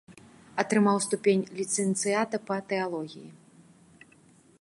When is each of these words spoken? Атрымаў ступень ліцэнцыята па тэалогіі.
Атрымаў 0.61 0.97
ступень 1.07 1.43
ліцэнцыята 1.59 2.37
па 2.47 2.57
тэалогіі. 2.73 3.29